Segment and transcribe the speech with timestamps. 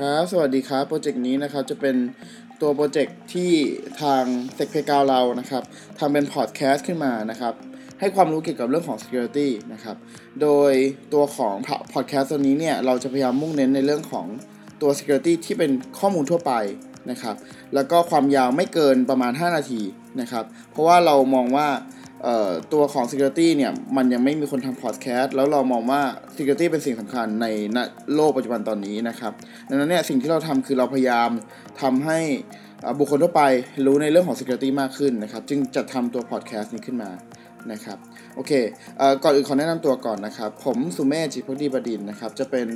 [0.00, 1.96] ครับ สวัสดีครับ project นี้นะครับจะเป็น
[2.60, 3.52] ตัว project ที่
[4.02, 4.24] ทาง
[4.54, 5.62] เซกเพกาเรานะครับ
[5.98, 7.54] ทำเป็นพอดแคสต์ขึ้นมานะครับ
[8.00, 9.96] ให้ความรู้เกี่ยวกับเรื่องของ security นะครับ
[10.42, 10.72] โดย
[11.14, 11.54] ตัวของ
[11.92, 14.26] พอดแคสต์ตัวนี้เนี่ย เราจะพยายามมุ่งเน้นในเรื่องของ
[14.82, 16.52] ตัว security ที่เป็นข้อมูลทั่วไป
[17.10, 17.36] นะครับ
[17.74, 19.82] แล้วก็ความยาวไม่เกินประมาณ 5 นาที
[20.20, 21.68] นะครับ เพราะว่าเรามองว่า
[22.72, 26.02] ตัวของ Security เนี่ย มันยังไม่มีคนทำพอดแคสต์แล้วเรามองว่า
[26.36, 27.46] Security เป็นสิ่งสำคัญใน
[28.14, 29.32] โลกปัจจุบันตอนนี้นะครับ
[29.68, 31.30] ดังนั้นเนี่ยสิ่งที่เราทำคือเราพยายาม
[31.82, 32.18] ทำให้
[32.98, 33.42] บุคคลทั่วไป
[33.86, 37.10] รู้ในเรื่องของ Security มากขึ้นนะครับ จึงจัดทำตัวพอดแคสต์นี้ขึ้นมา
[37.72, 37.98] นะครับ
[38.34, 38.52] โอเค
[39.22, 42.66] ก่อนอื่นขอแนะนำตัวก่อนนะครับ ผมสุเมธจิพดีบดินนะครับ จะเป็น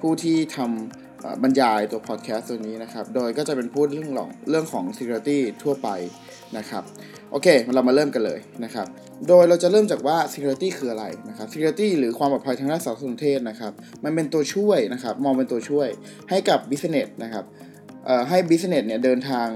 [0.00, 1.03] ผู้ที่ทำ
[1.42, 5.88] บรรยายตัวพอดแคสต์ตัวนี้นะครับ โดยก็จะเป็นพูดเรื่องของเรื่องของ Security ทั่วไป
[6.58, 6.82] นะครับ
[7.30, 8.86] โอเค เรามาเริ่มกันเลยนะครับ
[9.28, 13.72] โดยเราจะเริ่มจากว่า security คืออะไรนะครับ security หรือความปลอดภัยทางด้านสารสนเทศนะครับ
[14.04, 15.88] มันเป็นตัวช่วยนะครับ มองเป็นตัวช่วย
[16.30, 17.44] ให้กับ business นะครับ
[18.28, 19.48] ให้ business เนี่ยเดินทาง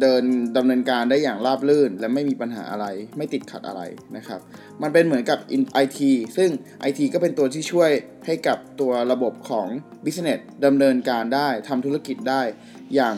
[0.00, 0.24] เดิน
[0.56, 2.86] ดำเนินการได้อย่างราบรื่น และไม่มีปัญหาอะไร
[3.16, 3.82] ไม่ติดขัดอะไร
[4.16, 4.40] นะครับ
[4.82, 5.38] มันเป็นเหมือนกับ
[5.84, 6.00] IT
[6.36, 6.50] ซึ่ง
[6.88, 7.90] IT ก็เป็นตัวที่ช่วย
[8.26, 9.66] ให้กับตัวระบบของ
[10.04, 12.42] business ดำเนินการได้ทำธุรกิจได้
[12.94, 13.16] อย่าง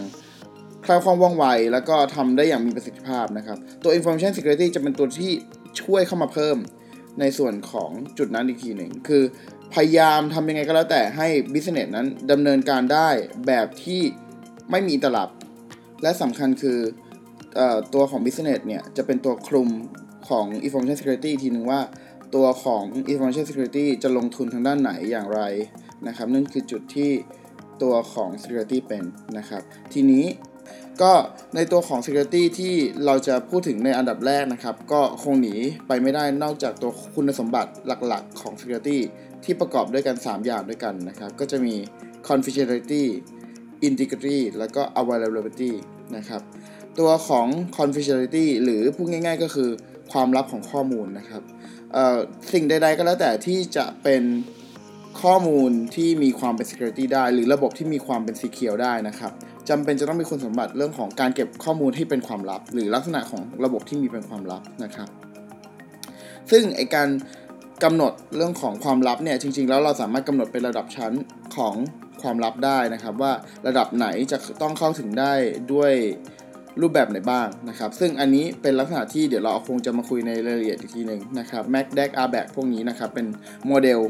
[0.85, 5.33] คล่องคล่องว่องไว แล้วก็ทำได้อย่างมีประสิทธิภาพนะครับ ตัว information security จะเป็นตัวที่
[5.83, 6.57] ช่วยเข้ามาเพิ่ม
[7.21, 9.23] ในส่วนของจุดนั้นอีกทีหนึ่ง คือ
[9.75, 13.09] พยายามทำยังไงก็แล้วแต่ให้ business นั้นดำเนินการได้
[13.47, 14.03] แบบที่
[14.71, 15.29] ไม่มีอินตลับ
[16.03, 16.79] และสำคัญคือ
[17.59, 17.61] อ
[17.95, 19.69] ตัวของ business เนี่ยจะเป็นตัวคลุม
[20.29, 21.81] ของ information security ทีหนึ่งว่า
[22.35, 25.41] ตัวของ information security จะลงทุนทางด้านไหนอย่างไร
[26.07, 27.11] นะครับนั่นคือจุดที่
[27.83, 29.05] ตัวของ security เป็น
[29.39, 30.25] นะครับทีนี้
[31.03, 31.13] ก็
[31.55, 32.75] ในตัวของ Security ที่
[33.07, 35.55] เราจะพูดถึงในอันดับแรกนะครับ ก็คงหนี
[35.87, 38.99] ไปไม่ได้นอกจากตัวคุณสมบัติหลักๆของ Security
[39.45, 41.75] ที่ประกอบด้วยกัน 3 อย่างด้วยกันนะครับ ก็จะมี
[42.29, 43.05] confidentiality
[43.89, 45.73] integrity แล้วก็ availability
[46.17, 46.43] นะครับ
[46.99, 49.71] ตัวของ confidentiality หรือพูดง่าย ๆ ก็คือ
[50.13, 51.43] ความลับของข้อมูลนะครับ
[52.53, 54.23] สิ่งใดๆก็แล้วแต่ที่จะเป็น
[55.23, 59.33] ข้อมูลที่มีความเป็น security ได้ หรือระบบที่มีความเป็น secure ได้นะครับ
[59.69, 65.09] จำเป็นจะต้องมีคุณสมบัติเรื่องของการเก็บข้อมูลที่เป็นความลับ หรือลักษณะของระบบที่มีเป็นความลับนะครับ
[66.51, 67.09] ซึ่งไอการ
[67.85, 71.13] กำหนดเรื่องของความลับเนี่ยจริง ๆ แล้วเราสามารถกำหนดเป็นระดับชั้น
[71.57, 71.75] ของ
[72.23, 73.33] ความลับได้นะครับว่า
[73.67, 75.33] ระดับไหนจะต้องเข้าถึงได้
[75.73, 75.93] ด้วย
[76.81, 83.27] รูปแบบไหนบ้างนะครับ ซึ่งอันนี้เป็นลักษณะที่เดี๋ยวเราคงจะมาคุยในรายละเอียดอีกทีหนึ่งนะครับ Mac d e c r b a c พวกนี้นะครับ เป็น
[83.67, 84.01] โมเดล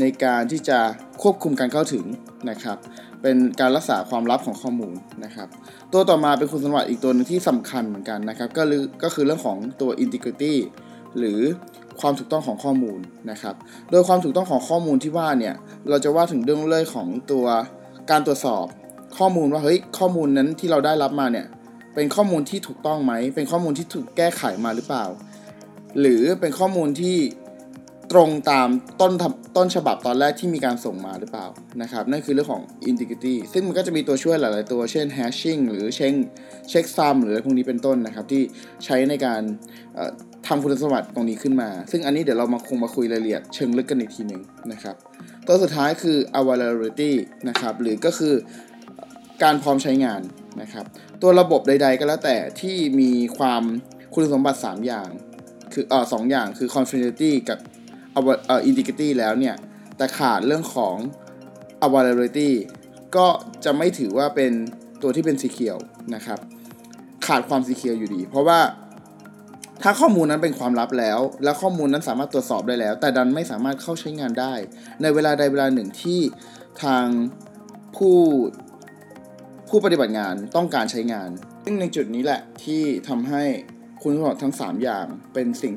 [0.00, 0.78] ในการที่จะ
[1.22, 2.04] ควบคุมการเข้าถึง
[2.50, 2.78] นะครับ
[3.22, 4.94] เป็นการรักษาความลับของข้อมูล
[5.24, 5.48] นะครับ
[5.92, 10.54] ตัวต่อมาเป็นคุณสมบัติอีกตัวนึงที่สำคัญเหมือนกันนะครับ ก็คือก็คือเรื่องของตัว integrity
[11.18, 11.40] หรือ
[12.00, 13.54] ความถูกต้องของข้อมูลนะครับ
[13.90, 15.54] โดยความถูกต้องของข้อมูลที่ว่าเนี่ย
[15.88, 17.46] เราจะว่าถึงเรื่องเล่ยของตัว
[18.10, 18.64] การตรวจสอบ
[19.18, 21.46] ข้อมูลว่าเฮ้ยข้อมูลนั้นที่เราได้รับมาเนี่ย
[21.94, 25.04] เป็นข้อมูลที่ถูกต้องไหม เป็นข้อมูลที่ถูกแก้ไขมาหรือเปล่า
[26.00, 27.16] หรือเป็นข้อมูลที่
[28.12, 28.68] ตรงตาม
[29.00, 29.12] ต้น
[29.56, 31.46] ต้นฉบับตอนแรกที่มีการส่งมาหรือเปล่า
[31.82, 36.12] นะครับนั่นคือเรื่องของ integrity ซึ่งมันก็จะมีตัวช่วยหลาย ๆ ตัวเช่น hashing หรือเช็ค
[36.70, 38.42] เช็คซัมหรืออะไรพวกนี้เป็นต้นนะครับ ที่
[38.84, 39.42] ใช้ในการ
[40.46, 44.42] ทำคุณสมบัติตรงนี้ขึ้นมา ซึ่งอันนี้เดี๋ยวเรามาคงมาคุยรายละเอียดเชิงลึกกันอีกทีหนึ่ง
[44.72, 44.96] นะครับ
[45.46, 47.12] ตัวสุดท้ายคือ availability
[47.48, 48.34] นะครับหรือก็คือ
[49.42, 50.20] การพร้อมใช้งาน
[50.60, 50.84] นะครับ
[51.22, 53.62] ตัวระบบใด ๆ ก็แล้วแต่ที่มีความ
[54.14, 55.08] คุณสมบัติ 3 อย่าง
[55.72, 57.58] คือเอ่อสอย่างคือ confidentiality กับ
[58.46, 59.54] เอ่อ integrity แล้วเนี่ย
[59.96, 60.96] แต่ขาดเรื่องของ
[61.86, 62.50] availability
[63.16, 63.26] ก็
[63.64, 64.52] จะไม่ถือว่าเป็น
[65.02, 65.78] ตัวที่เป็นสีเขียว
[66.14, 66.38] นะครับ
[67.26, 68.60] ขาดความสีเขียวอยู่ดี เพราะว่า
[69.82, 74.54] ถ้าข้อมูลนั้นเป็นความลับแล้ว และข้อมูลนั้นสามารถตรวจสอบได้แล้ว แต่ดันไม่สามารถเข้าใช้งานได้
[75.02, 76.20] ในเวลาใดเวลาหนึ่งที่
[76.82, 77.06] ทาง
[77.96, 78.16] ผู้
[79.68, 81.28] ผู้ปฏิบัติงานต้องการใช้งาน
[81.64, 83.44] ซึ่งในจุดนี้แหละที่ทำให้
[84.02, 85.74] คุณสมบัติทั้ง 3 อย่างเป็นสิ่ง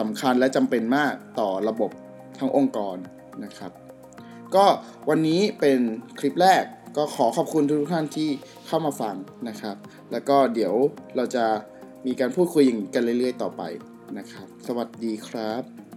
[0.00, 1.90] สำคัญและจำเป็นมากต่อระบบ
[2.38, 2.96] ทั้งองค์กร
[3.44, 3.72] นะครับ
[4.54, 4.66] ก็
[5.08, 5.78] วันนี้เป็น
[6.18, 6.64] คลิปแรก
[6.96, 8.30] ก็ขอขอบคุณทุกท่านที่
[8.66, 9.14] เข้ามาฟัง
[9.48, 9.76] นะครับ
[10.12, 10.74] แล้วก็เดี๋ยว
[11.16, 11.44] เราจะ
[12.06, 13.62] มีการพูดคุยอย่างกันเรื่อยๆ ต่อไป
[14.18, 15.87] นะครับ สวัสดีครับ